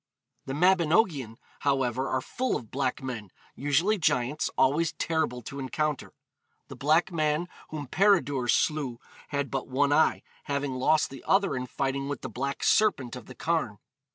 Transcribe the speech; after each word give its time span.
The 0.47 0.55
Mabinogion, 0.55 1.37
however, 1.59 2.09
are 2.09 2.21
full 2.21 2.55
of 2.55 2.71
black 2.71 3.03
men, 3.03 3.29
usually 3.53 3.99
giants, 3.99 4.49
always 4.57 4.93
terrible 4.93 5.43
to 5.43 5.59
encounter. 5.59 6.11
The 6.69 6.75
black 6.75 7.11
man 7.11 7.47
whom 7.69 7.85
Peredur 7.85 8.47
slew 8.47 8.99
had 9.27 9.51
but 9.51 9.67
one 9.67 9.93
eye, 9.93 10.23
having 10.45 10.73
lost 10.73 11.11
the 11.11 11.23
other 11.27 11.55
in 11.55 11.67
fighting 11.67 12.09
with 12.09 12.21
the 12.21 12.29
black 12.29 12.63
serpent 12.63 13.15
of 13.15 13.27
the 13.27 13.35
Carn. 13.35 13.77